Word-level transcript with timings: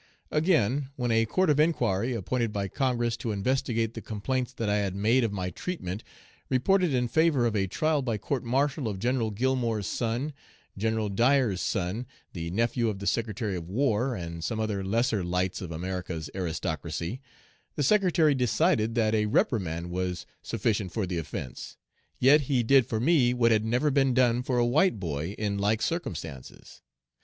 "Again, 0.31 0.89
when 0.95 1.11
a 1.11 1.27
Court 1.27 1.51
of 1.51 1.59
Inquiry, 1.59 2.15
appointed 2.15 2.51
by 2.51 2.67
Congress 2.67 3.15
to 3.17 3.31
investigate 3.31 3.93
complaints 4.03 4.51
that 4.51 4.67
I 4.67 4.77
had 4.77 4.95
made 4.95 5.23
of 5.23 5.31
my 5.31 5.51
treatment, 5.51 6.03
reported 6.49 6.91
in 6.91 7.07
favor 7.07 7.45
of 7.45 7.55
a 7.55 7.67
trial 7.67 8.01
by 8.01 8.17
court 8.17 8.43
martial 8.43 8.87
of 8.87 8.97
General 8.97 9.29
Gillmore's 9.29 9.85
son, 9.85 10.33
General 10.75 11.09
Dyer's 11.09 11.61
son, 11.61 12.07
the 12.33 12.49
nephew 12.49 12.89
of 12.89 12.97
the 12.97 13.05
Secretary 13.05 13.55
of 13.55 13.69
War, 13.69 14.15
and 14.15 14.43
some 14.43 14.59
other 14.59 14.83
lesser 14.83 15.23
lights 15.23 15.61
of 15.61 15.71
America's 15.71 16.31
aristocracy, 16.33 17.21
the 17.75 17.83
secretary 17.83 18.33
decided 18.33 18.95
that 18.95 19.13
a 19.13 19.27
reprimand 19.27 19.91
was 19.91 20.25
sufficient 20.41 20.91
for 20.91 21.05
the 21.05 21.19
offence; 21.19 21.77
yet 22.17 22.41
'he 22.41 22.63
did 22.63 22.87
for 22.87 22.99
me 22.99 23.35
what 23.35 23.51
had 23.51 23.65
never 23.65 23.91
been 23.91 24.15
done 24.15 24.41
for 24.41 24.57
a 24.57 24.65
white 24.65 24.99
boy 24.99 25.35
in 25.37 25.59
like 25.59 25.79
circumstances.' 25.83 26.81